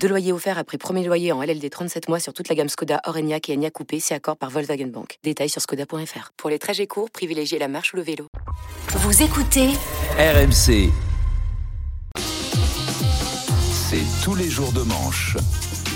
Deux 0.00 0.08
loyers 0.08 0.32
offerts 0.32 0.58
après 0.58 0.78
premier 0.78 1.04
loyer 1.04 1.32
en 1.32 1.42
LLD 1.42 1.68
37 1.70 2.08
mois 2.08 2.20
sur 2.20 2.32
toute 2.32 2.48
la 2.48 2.54
gamme 2.54 2.68
Skoda, 2.68 3.00
Orenia 3.06 3.38
et 3.48 3.54
Enya 3.54 3.70
Coupé, 3.70 4.00
c'est 4.00 4.14
accord 4.14 4.36
par 4.36 4.50
Volkswagen 4.50 4.86
Bank. 4.86 5.18
Détails 5.24 5.48
sur 5.48 5.60
skoda.fr. 5.60 6.32
Pour 6.36 6.50
les 6.50 6.58
trajets 6.58 6.86
courts, 6.86 7.10
privilégiez 7.10 7.58
la 7.58 7.68
marche 7.68 7.92
ou 7.92 7.96
le 7.96 8.02
vélo. 8.02 8.28
Vous 8.88 9.22
écoutez 9.22 9.70
RMC. 10.18 10.90
C'est 13.88 14.24
tous 14.24 14.34
les 14.34 14.48
jours 14.48 14.72
de 14.72 14.82
manche. 14.82 15.36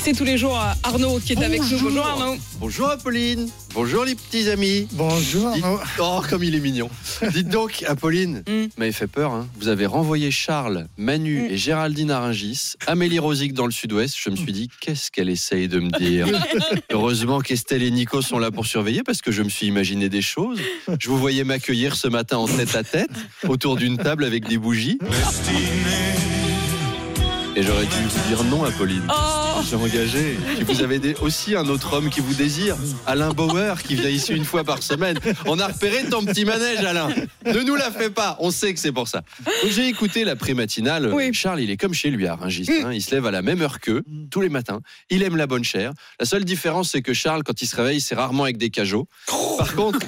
C'est 0.03 0.15
tous 0.15 0.25
les 0.25 0.39
jours 0.39 0.59
Arnaud 0.83 1.21
qui 1.21 1.35
est 1.35 1.43
avec 1.45 1.61
nous. 1.61 1.79
Bonjour 1.79 2.07
Arnaud. 2.07 2.37
Bonjour 2.59 2.89
Apolline. 2.89 3.49
Bonjour 3.75 4.05
les 4.07 4.15
petits 4.15 4.49
amis. 4.49 4.89
Bonjour. 4.93 5.55
Oh, 5.99 6.21
comme 6.29 6.43
il 6.43 6.55
est 6.55 6.61
mignon. 6.61 6.89
Dites 7.33 7.49
donc, 7.51 7.85
Apolline, 7.87 8.43
Mm. 8.49 8.63
vous 8.63 8.69
m'avez 8.79 8.93
fait 8.93 9.07
peur. 9.07 9.33
hein. 9.33 9.47
Vous 9.61 9.69
avez 9.69 9.85
renvoyé 9.85 10.31
Charles, 10.31 10.87
Manu 10.97 11.43
Mm. 11.43 11.53
et 11.53 11.57
Géraldine 11.59 12.11
à 12.11 12.21
Rungis, 12.21 12.73
Amélie 12.87 13.19
Rosic 13.19 13.53
dans 13.53 13.67
le 13.67 13.73
sud-ouest. 13.73 14.15
Je 14.19 14.31
me 14.31 14.37
suis 14.37 14.53
dit, 14.53 14.71
qu'est-ce 14.81 15.11
qu'elle 15.11 15.29
essaye 15.29 15.69
de 15.69 15.79
me 15.81 15.91
dire? 15.99 16.27
Heureusement 16.91 17.41
qu'Estelle 17.41 17.83
et 17.83 17.91
Nico 17.91 18.23
sont 18.23 18.39
là 18.39 18.51
pour 18.51 18.65
surveiller 18.67 19.03
parce 19.03 19.21
que 19.21 19.31
je 19.31 19.43
me 19.43 19.51
suis 19.51 19.67
imaginé 19.67 20.09
des 20.09 20.23
choses. 20.23 20.59
Je 20.99 21.09
vous 21.11 21.19
voyais 21.19 21.45
m'accueillir 21.45 21.95
ce 21.95 22.09
matin 22.09 22.39
en 22.39 22.47
tête 22.49 22.75
à 22.75 22.83
tête 22.85 23.11
autour 23.47 23.77
d'une 23.77 23.99
table 23.99 24.25
avec 24.25 24.49
des 24.49 24.57
bougies. 24.57 24.99
Et 27.57 27.63
j'aurais 27.63 27.85
dû 27.85 27.97
vous 28.09 28.29
dire 28.29 28.45
non, 28.45 28.65
Apolline. 28.65 29.03
Oh 29.09 29.61
J'ai 29.69 29.75
engagé. 29.77 30.37
Vous 30.67 30.83
avez 30.83 31.01
aussi 31.21 31.57
un 31.57 31.69
autre 31.69 31.95
homme 31.95 32.09
qui 32.09 32.21
vous 32.21 32.33
désire, 32.35 32.77
Alain 33.07 33.31
Bauer, 33.31 33.83
qui 33.83 33.97
vient 33.97 34.09
ici 34.09 34.33
une 34.33 34.45
fois 34.45 34.63
par 34.63 34.83
semaine. 34.83 35.19
On 35.47 35.59
a 35.59 35.67
repéré 35.67 36.05
ton 36.09 36.25
petit 36.25 36.45
manège, 36.45 36.79
Alain. 36.85 37.09
Ne 37.45 37.61
nous 37.63 37.75
la 37.75 37.91
fais 37.91 38.09
pas. 38.11 38.37
On 38.41 38.51
sait 38.53 38.73
que 38.73 38.79
c'est 38.79 38.93
pour 38.93 39.09
ça. 39.09 39.23
J'ai 39.69 39.89
écouté 39.89 40.25
la 40.25 40.37
pré-matinale. 40.37 41.11
Oui. 41.13 41.35
Charles, 41.35 41.61
il 41.61 41.71
est 41.71 41.77
comme 41.77 41.93
chez 41.93 42.11
lui 42.11 42.27
à 42.29 42.37
Rungis. 42.37 42.67
hein. 42.85 42.93
Il 42.93 43.03
se 43.03 43.15
lève 43.15 43.27
à 43.27 43.31
la 43.33 43.43
même 43.43 43.61
heure 43.63 43.81
qu'eux, 43.81 44.05
tous 44.31 44.41
les 44.41 44.49
matins. 44.49 44.81
Il 45.11 45.23
aime 45.25 45.37
la 45.37 45.47
bonne 45.49 45.65
chair. 45.65 45.93
La 46.21 46.27
seule 46.27 46.45
différence, 46.45 46.91
c'est 46.91 47.03
que 47.03 47.13
Charles, 47.15 47.43
quand 47.43 47.61
il 47.63 47.67
se 47.67 47.75
réveille, 47.75 48.01
c'est 48.01 48.15
rarement 48.15 48.45
avec 48.45 48.59
des 48.59 48.71
cajots. 48.71 49.07
Par 49.59 49.75
contre, 49.75 49.99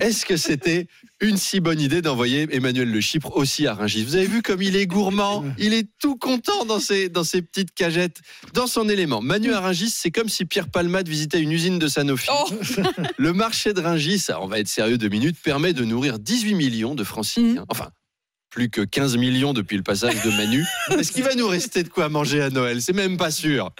est-ce 0.00 0.26
que 0.26 0.36
c'était 0.36 0.86
une 1.20 1.36
si 1.38 1.60
bonne 1.60 1.80
idée 1.80 2.02
d'envoyer 2.02 2.46
Emmanuel 2.54 2.90
Le 2.90 3.00
Chypre 3.00 3.34
aussi 3.36 3.66
à 3.66 3.74
Rungis? 3.74 4.04
Vous 4.04 4.16
avez 4.16 4.26
vu 4.26 4.42
comme 4.42 4.60
il 4.62 4.76
est 4.76 4.86
gourmand? 4.86 5.44
Il 5.58 5.72
est 5.72 5.88
tout 5.98 6.16
content 6.16 6.64
dans 6.66 6.78
ses, 6.80 6.99
dans 7.08 7.24
ses 7.24 7.42
petites 7.42 7.74
cagettes, 7.74 8.20
dans 8.54 8.66
son 8.66 8.88
élément. 8.88 9.20
Manu 9.20 9.52
à 9.52 9.60
Rungis, 9.60 9.90
c'est 9.90 10.10
comme 10.10 10.28
si 10.28 10.44
Pierre 10.44 10.68
Palmade 10.68 11.08
visitait 11.08 11.40
une 11.40 11.52
usine 11.52 11.78
de 11.78 11.88
Sanofi. 11.88 12.28
Oh 12.30 12.50
Le 13.16 13.32
marché 13.32 13.72
de 13.72 13.80
Rungis, 13.80 14.26
on 14.40 14.46
va 14.46 14.58
être 14.58 14.68
sérieux 14.68 14.98
deux 14.98 15.08
minutes, 15.08 15.36
permet 15.42 15.72
de 15.72 15.84
nourrir 15.84 16.18
18 16.18 16.54
millions 16.54 16.94
de 16.94 17.04
franciliens. 17.04 17.64
Enfin, 17.68 17.90
plus 18.50 18.68
que 18.68 18.82
15 18.82 19.16
millions 19.16 19.52
depuis 19.52 19.76
le 19.76 19.82
passage 19.82 20.22
de 20.22 20.30
Manu. 20.30 20.64
Est-ce 20.98 21.12
qu'il 21.12 21.22
va 21.22 21.34
nous 21.34 21.46
rester 21.46 21.82
de 21.82 21.88
quoi 21.88 22.08
manger 22.08 22.42
à 22.42 22.50
Noël? 22.50 22.82
C'est 22.82 22.92
même 22.92 23.16
pas 23.16 23.30
sûr. 23.30 23.70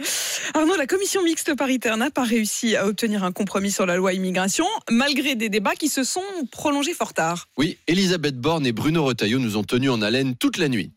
Arnaud, 0.55 0.77
la 0.77 0.87
commission 0.87 1.23
mixte 1.23 1.55
paritaire 1.57 1.97
n'a 1.97 2.11
pas 2.11 2.25
réussi 2.25 2.77
à 2.77 2.87
obtenir 2.87 3.25
un 3.25 3.33
compromis 3.33 3.73
sur 3.73 3.85
la 3.85 3.97
loi 3.97 4.13
immigration, 4.13 4.67
malgré 4.89 5.35
des 5.35 5.49
débats 5.49 5.75
qui 5.75 5.89
se 5.89 6.05
sont 6.05 6.23
prolongés 6.51 6.95
fort 6.95 7.13
tard. 7.13 7.49
Oui, 7.59 7.79
Elisabeth 7.89 8.39
Borne 8.39 8.67
et 8.67 8.73
Bruno 8.73 9.05
Retailleau 9.05 9.39
nous 9.39 9.57
ont 9.57 9.65
tenus 9.65 9.91
en 9.91 10.03
haleine 10.03 10.37
toute 10.37 10.57
la 10.57 10.69
nuit. 10.69 10.93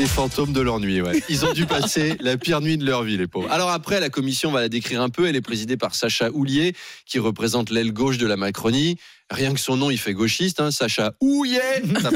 Les 0.00 0.06
fantômes 0.06 0.54
de 0.54 0.62
l'ennui, 0.62 1.02
ouais. 1.02 1.22
Ils 1.28 1.44
ont 1.44 1.52
dû 1.52 1.66
passer 1.66 2.16
la 2.20 2.38
pire 2.38 2.62
nuit 2.62 2.78
de 2.78 2.86
leur 2.86 3.02
vie, 3.02 3.18
les 3.18 3.26
pauvres. 3.26 3.52
Alors 3.52 3.68
après, 3.68 4.00
la 4.00 4.08
commission 4.08 4.50
va 4.50 4.62
la 4.62 4.70
décrire 4.70 5.02
un 5.02 5.10
peu. 5.10 5.26
Elle 5.26 5.36
est 5.36 5.42
présidée 5.42 5.76
par 5.76 5.94
Sacha 5.94 6.30
Houlier, 6.30 6.74
qui 7.04 7.18
représente 7.18 7.68
l'aile 7.68 7.92
gauche 7.92 8.16
de 8.16 8.26
la 8.26 8.38
Macronie. 8.38 8.96
Rien 9.28 9.52
que 9.52 9.60
son 9.60 9.76
nom, 9.76 9.90
il 9.90 9.98
fait 9.98 10.14
gauchiste, 10.14 10.58
hein, 10.58 10.70
Sacha 10.70 11.12
Houlier. 11.20 11.82
Ça. 12.00 12.08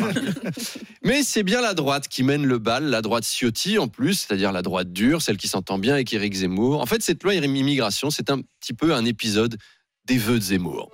Mais 1.05 1.23
c'est 1.23 1.43
bien 1.43 1.61
la 1.61 1.75
droite 1.75 2.09
qui 2.09 2.23
mène 2.23 2.47
le 2.47 2.57
bal, 2.57 2.85
la 2.85 3.03
droite 3.03 3.25
Ciotti 3.25 3.77
en 3.77 3.89
plus, 3.89 4.15
c'est-à-dire 4.15 4.51
la 4.51 4.63
droite 4.63 4.91
dure, 4.91 5.21
celle 5.21 5.37
qui 5.37 5.49
s'entend 5.49 5.77
bien 5.77 5.93
avec 5.93 6.11
Éric 6.11 6.33
Zemmour. 6.33 6.81
En 6.81 6.87
fait, 6.87 7.03
cette 7.03 7.23
loi 7.23 7.35
immigration, 7.35 8.09
c'est 8.09 8.31
un 8.31 8.41
petit 8.61 8.73
peu 8.73 8.95
un 8.95 9.05
épisode 9.05 9.59
des 10.07 10.17
vœux 10.17 10.39
de 10.39 10.45
Zemmour. 10.45 10.91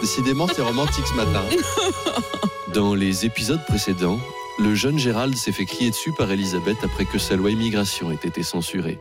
Décidément, 0.00 0.46
c'est 0.48 0.62
romantique 0.62 1.06
ce 1.06 1.14
matin. 1.14 1.42
Dans 2.72 2.94
les 2.94 3.26
épisodes 3.26 3.62
précédents, 3.66 4.18
le 4.58 4.74
jeune 4.74 4.98
Gérald 4.98 5.36
s'est 5.36 5.52
fait 5.52 5.64
crier 5.64 5.90
dessus 5.90 6.12
par 6.16 6.30
Elisabeth 6.30 6.78
après 6.82 7.04
que 7.04 7.18
sa 7.18 7.36
loi 7.36 7.50
immigration 7.50 8.12
ait 8.12 8.18
été 8.22 8.42
censurée. 8.42 8.98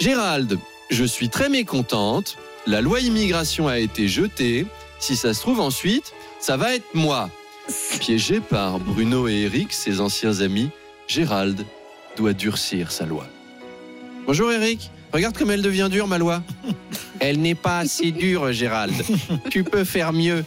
Gérald, 0.00 0.58
je 0.90 1.04
suis 1.04 1.28
très 1.28 1.48
mécontente. 1.48 2.36
La 2.66 2.80
loi 2.80 3.00
immigration 3.00 3.68
a 3.68 3.78
été 3.78 4.08
jetée. 4.08 4.66
Si 4.98 5.16
ça 5.16 5.34
se 5.34 5.40
trouve 5.40 5.60
ensuite, 5.60 6.12
ça 6.40 6.56
va 6.56 6.74
être 6.74 6.94
moi. 6.94 7.30
Piégé 8.00 8.40
par 8.40 8.80
Bruno 8.80 9.28
et 9.28 9.42
Eric, 9.42 9.72
ses 9.72 10.00
anciens 10.00 10.40
amis, 10.40 10.70
Gérald 11.06 11.64
doit 12.16 12.32
durcir 12.32 12.90
sa 12.90 13.06
loi. 13.06 13.26
Bonjour 14.26 14.50
Eric, 14.50 14.90
regarde 15.12 15.36
comme 15.36 15.50
elle 15.50 15.62
devient 15.62 15.88
dure 15.90 16.08
ma 16.08 16.18
loi. 16.18 16.42
Elle 17.20 17.40
n'est 17.40 17.54
pas 17.54 17.80
assez 17.80 18.12
dure 18.12 18.50
Gérald. 18.52 18.94
Tu 19.50 19.62
peux 19.62 19.84
faire 19.84 20.14
mieux. 20.14 20.42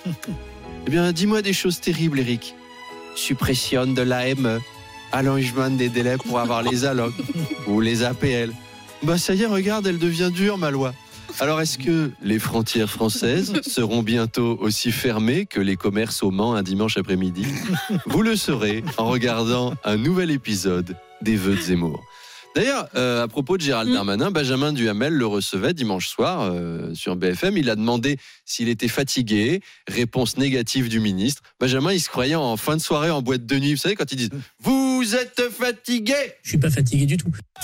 Eh 0.88 0.90
bien, 0.90 1.12
dis-moi 1.12 1.44
des 1.44 1.54
choses 1.54 1.80
terribles 1.80 2.20
Eric. 2.20 2.56
Suppression 3.16 3.88
de 3.88 4.02
l'AME, 4.02 4.60
allongement 5.12 5.70
des 5.70 5.90
délais 5.90 6.18
pour 6.18 6.40
avoir 6.40 6.64
les 6.64 6.86
allocs 6.86 7.14
ou 7.68 7.80
les 7.80 8.04
APL. 8.04 8.52
Bah 9.04 9.18
ça 9.18 9.34
y 9.34 9.44
est, 9.44 9.46
regarde, 9.46 9.88
elle 9.88 10.00
devient 10.00 10.32
dure 10.34 10.58
ma 10.58 10.72
loi. 10.72 10.94
Alors 11.40 11.62
est-ce 11.62 11.78
que 11.78 12.12
les 12.22 12.40
frontières 12.40 12.90
françaises 12.90 13.54
seront 13.64 14.04
bientôt 14.04 14.58
aussi 14.62 14.92
fermées 14.92 15.46
que 15.46 15.60
les 15.60 15.76
commerces 15.76 16.22
au 16.22 16.32
Mans 16.32 16.54
un 16.54 16.64
dimanche 16.64 16.98
après-midi? 16.98 17.46
Vous 18.06 18.22
le 18.22 18.36
saurez 18.36 18.84
en 18.98 19.08
regardant 19.08 19.74
un 19.84 19.98
nouvel 19.98 20.32
épisode 20.32 20.96
des 21.22 21.36
Vœux 21.36 21.56
de 21.56 21.62
Zemmour. 21.62 22.04
D'ailleurs, 22.56 22.88
euh, 22.96 23.24
à 23.24 23.28
propos 23.28 23.58
de 23.58 23.64
Gérald 23.64 23.90
Mm. 23.90 23.94
Darmanin, 23.94 24.32
Benjamin 24.32 24.74
Duhamel 24.74 25.14
le 25.14 25.26
recevait 25.26 25.74
dimanche 25.74 26.08
soir 26.08 26.42
euh, 26.42 26.94
sur 26.94 27.16
BFM. 27.16 27.58
Il 27.58 27.70
a 27.70 27.76
demandé 27.76 28.18
s'il 28.46 28.70
était 28.70 28.88
fatigué. 28.88 29.62
Réponse 29.88 30.38
négative 30.38 30.88
du 30.88 31.00
ministre. 31.00 31.42
Benjamin, 31.60 31.94
il 31.94 32.00
se 32.00 32.10
croyait 32.10 32.36
en 32.36 32.56
fin 32.58 32.76
de 32.78 32.82
soirée 32.82 33.10
en 33.10 33.22
boîte 33.24 33.46
de 33.48 33.58
nuit. 33.58 33.72
Vous 33.74 33.80
savez, 33.80 33.96
quand 33.96 34.12
ils 34.12 34.18
disent 34.18 34.30
Vous 34.62 35.16
êtes 35.16 35.42
fatigué 35.52 36.14
Je 36.44 36.50
suis 36.50 36.58
pas 36.60 36.70
fatigué 36.70 37.06
du 37.08 37.18
tout. 37.18 37.32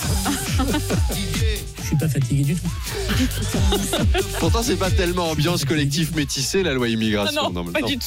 Je 1.80 1.86
suis 1.86 1.96
pas 1.96 2.08
fatigué 2.08 2.42
du 2.44 2.54
tout. 2.56 2.68
Pourtant, 4.38 4.62
c'est 4.62 4.76
pas 4.76 4.90
tellement 4.90 5.30
ambiance 5.30 5.64
collectif 5.64 6.14
métissée, 6.14 6.62
la 6.62 6.72
loi 6.74 6.86
Ah 6.88 6.90
immigration. 6.90 7.50
non, 7.50 7.64
Non, 7.64 7.72
pas 7.72 7.80
non. 7.80 7.86
du 7.86 7.98
tout. 7.98 8.06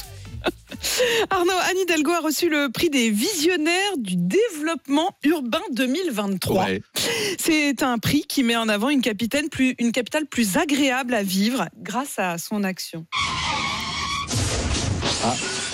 Arnaud, 1.30 1.52
Anne 1.70 1.78
Hidalgo 1.84 2.12
a 2.12 2.20
reçu 2.20 2.50
le 2.50 2.70
prix 2.72 2.90
des 2.90 3.10
visionnaires 3.10 3.98
du 3.98 4.16
développement 4.16 5.16
urbain 5.24 5.62
2023. 5.72 6.66
Ouais. 6.66 6.82
C'est 7.40 7.82
un 7.84 7.98
prix 8.00 8.24
qui 8.28 8.44
met 8.44 8.56
en 8.56 8.68
avant 8.70 8.90
une, 8.90 9.02
capitale 9.02 9.50
plus, 9.50 9.76
une 9.80 9.92
capitale 9.92 10.26
plus 10.26 10.58
agréable 10.58 11.14
à 11.14 11.24
vivre 11.24 11.68
grâce 11.82 12.18
à 12.18 12.38
son 12.38 12.64
action. 12.64 13.06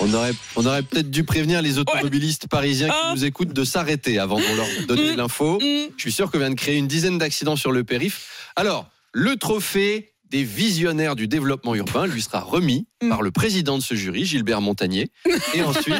On 0.02 0.14
aurait, 0.14 0.32
on 0.56 0.64
aurait 0.64 0.82
peut-être 0.82 1.10
dû 1.10 1.24
prévenir 1.24 1.60
les 1.60 1.78
automobilistes 1.78 2.46
parisiens 2.48 2.88
qui 2.88 2.94
Ah. 2.96 3.12
nous 3.14 3.24
écoutent 3.24 3.52
de 3.52 3.64
s'arrêter 3.64 4.18
avant 4.18 4.38
de 4.38 4.56
leur 4.56 4.66
donner 4.86 5.12
Mm. 5.12 5.16
l'info. 5.16 5.58
Mm. 5.60 5.88
Je 5.96 6.00
suis 6.00 6.12
sûr 6.12 6.30
qu'on 6.30 6.38
vient 6.38 6.50
de 6.50 6.54
créer 6.54 6.76
une 6.76 6.86
dizaine 6.88 7.18
d'accidents 7.18 7.56
sur 7.56 7.72
le 7.72 7.82
périph. 7.84 8.48
Alors, 8.56 8.88
le 9.12 9.36
trophée 9.36 10.09
des 10.30 10.44
visionnaires 10.44 11.16
du 11.16 11.26
développement 11.28 11.74
urbain 11.74 12.06
lui 12.06 12.22
sera 12.22 12.40
remis 12.40 12.86
Mm. 13.02 13.08
par 13.08 13.22
le 13.22 13.30
président 13.30 13.78
de 13.78 13.82
ce 13.82 13.94
jury, 13.94 14.26
Gilbert 14.26 14.60
Montagnier. 14.60 15.08
Et 15.54 15.62
ensuite, 15.62 15.94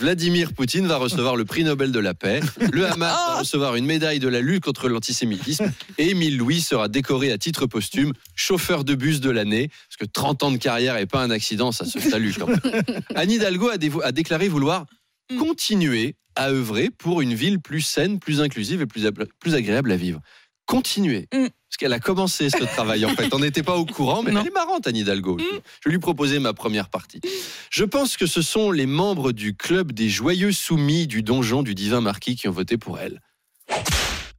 Vladimir 0.00 0.52
Poutine 0.52 0.86
va 0.86 0.96
recevoir 0.96 1.36
le 1.36 1.44
prix 1.44 1.64
Nobel 1.64 1.92
de 1.92 1.98
la 2.00 2.14
paix. 2.14 2.40
Le 2.72 2.86
Hamas 2.86 3.12
va 3.14 3.38
recevoir 3.38 3.76
une 3.76 3.86
médaille 3.86 4.18
de 4.18 4.28
la 4.28 4.40
lutte 4.40 4.64
contre 4.64 4.88
l'antisémitisme. 4.88 5.70
Et 5.98 6.10
Émile 6.10 6.36
Louis 6.36 6.60
sera 6.60 6.88
décoré 6.88 7.30
à 7.32 7.38
titre 7.38 7.66
posthume 7.66 8.12
chauffeur 8.34 8.84
de 8.84 8.94
bus 8.94 9.20
de 9.20 9.30
l'année. 9.30 9.68
Parce 9.88 9.96
que 9.98 10.04
30 10.12 10.42
ans 10.42 10.50
de 10.50 10.56
carrière 10.56 10.96
et 10.98 11.06
pas 11.06 11.22
un 11.22 11.30
accident, 11.30 11.70
ça 11.72 11.84
se 11.84 12.00
salue 12.00 12.32
quand 12.36 12.48
même. 12.48 12.60
Anne 13.14 13.30
Hidalgo 13.30 13.70
a, 14.02 14.12
déclaré 14.12 14.48
vouloir 14.48 14.86
Mm. 15.30 15.38
continuer 15.38 16.16
à 16.34 16.50
œuvrer 16.50 16.90
pour 16.90 17.22
une 17.22 17.32
ville 17.32 17.58
plus 17.58 17.80
saine, 17.80 18.18
plus 18.18 18.42
inclusive 18.42 18.82
et 18.82 18.86
plus 18.86 19.54
agréable 19.54 19.90
à 19.90 19.96
vivre. 19.96 20.20
Continuer. 20.66 21.28
Mm. 21.32 21.46
Parce 21.74 21.88
qu'elle 21.88 21.92
a 21.92 21.98
commencé 21.98 22.50
ce 22.50 22.62
travail 22.62 23.04
en 23.04 23.08
fait. 23.08 23.34
On 23.34 23.40
n'était 23.40 23.64
pas 23.64 23.74
au 23.74 23.84
courant, 23.84 24.22
mais 24.22 24.30
Non. 24.30 24.42
elle 24.42 24.46
est 24.46 24.50
marrante, 24.54 24.86
Anne 24.86 24.94
Hidalgo. 24.96 25.38
Je, 25.40 25.44
je 25.84 25.88
lui 25.88 25.98
proposer 25.98 26.38
ma 26.38 26.52
première 26.52 26.88
partie. 26.88 27.20
Je 27.68 27.82
pense 27.82 28.16
que 28.16 28.26
ce 28.26 28.42
sont 28.42 28.70
les 28.70 28.86
membres 28.86 29.32
du 29.32 29.56
club 29.56 29.90
des 29.90 30.08
joyeux 30.08 30.52
soumis 30.52 31.08
du 31.08 31.24
donjon 31.24 31.64
du 31.64 31.74
divin 31.74 32.00
marquis 32.00 32.36
qui 32.36 32.46
ont 32.46 32.52
voté 32.52 32.78
pour 32.78 33.00
elle. 33.00 33.20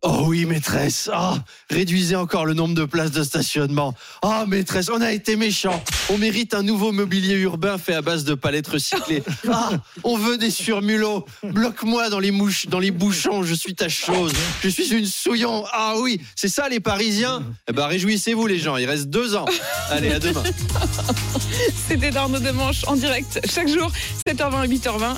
Oh 0.01 0.25
oui, 0.27 0.45
maîtresse. 0.45 1.09
Ah, 1.11 1.35
réduisez 1.69 2.15
encore 2.15 2.45
le 2.45 2.53
nombre 2.53 2.75
de 2.75 2.85
places 2.85 3.11
de 3.11 3.23
stationnement. 3.23 3.95
Ah, 4.21 4.45
maîtresse, 4.47 4.89
on 4.89 5.01
a 5.01 5.11
été 5.11 5.35
méchants. 5.35 5.83
On 6.09 6.17
mérite 6.19 6.53
un 6.53 6.61
nouveau 6.61 6.91
mobilier 6.91 7.35
urbain 7.35 7.79
fait 7.79 7.95
à 7.95 8.01
base 8.03 8.23
de 8.23 8.35
palettes 8.35 8.67
recyclées. 8.67 9.23
Ah, 9.51 9.69
on 10.03 10.17
veut 10.17 10.37
des 10.37 10.49
surmulots. 10.49 11.25
Bloque-moi 11.43 12.09
dans 12.09 12.19
les 12.19 12.31
mouches, 12.31 12.67
dans 12.67 12.79
les 12.79 12.91
bouchons. 12.91 13.43
Je 13.43 13.53
suis 13.53 13.73
ta 13.75 13.89
chose. 13.89 14.33
Je 14.63 14.69
suis 14.69 14.93
une 14.93 15.05
souillon. 15.05 15.63
Ah 15.71 15.95
oui, 15.99 16.19
c'est 16.35 16.49
ça 16.49 16.67
les 16.67 16.79
Parisiens. 16.79 17.43
Eh 17.69 17.73
ben, 17.73 17.85
réjouissez-vous 17.87 18.47
les 18.47 18.59
gens. 18.59 18.77
Il 18.77 18.85
reste 18.85 19.07
deux 19.07 19.35
ans. 19.35 19.45
Allez, 19.89 20.11
à 20.11 20.19
demain. 20.19 20.43
C'était 21.87 22.15
Arnaud 22.15 22.39
Demanche 22.39 22.83
en 22.87 22.95
direct 22.95 23.39
chaque 23.49 23.67
jour, 23.69 23.91
7h20 24.27 24.65
et 24.65 24.75
8h20. 24.77 25.13